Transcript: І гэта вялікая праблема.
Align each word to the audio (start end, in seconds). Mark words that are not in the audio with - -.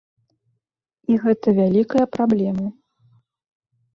І 1.11 1.17
гэта 1.25 1.47
вялікая 1.59 2.05
праблема. 2.17 2.67